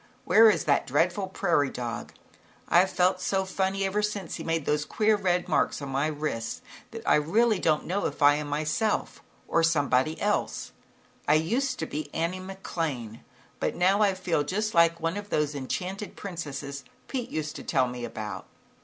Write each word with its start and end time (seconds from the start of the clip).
Where 0.25 0.49
is 0.49 0.63
that 0.63 0.87
dreadful 0.87 1.27
prairie 1.27 1.69
dog? 1.69 2.11
I've 2.67 2.89
felt 2.89 3.21
so 3.21 3.45
funny 3.45 3.85
ever 3.85 4.01
since 4.01 4.33
he 4.33 4.43
made 4.43 4.65
those 4.65 4.83
queer 4.83 5.15
red 5.15 5.47
marks 5.47 5.79
on 5.79 5.89
my 5.89 6.07
wrists, 6.07 6.63
that 6.89 7.07
I 7.07 7.17
don't 7.19 7.29
really 7.29 7.59
know 7.85 8.07
if 8.07 8.19
I 8.23 8.33
am 8.33 8.47
myself, 8.47 9.21
or 9.47 9.61
somebody 9.61 10.19
else. 10.19 10.71
I 11.27 11.35
used 11.35 11.77
to 11.77 11.85
be 11.85 12.11
Annie 12.15 12.39
McLane, 12.39 13.19
but 13.59 13.75
now 13.75 14.01
I 14.01 14.15
feel 14.15 14.41
just 14.41 14.73
like 14.73 14.99
one 14.99 15.17
of 15.17 15.29
those 15.29 15.53
enchanted 15.53 16.15
princesses 16.15 16.83
Pete 17.07 17.29
used 17.29 17.55
to 17.57 17.63
tell 17.63 17.87
me 17.87 18.03
about." 18.03 18.47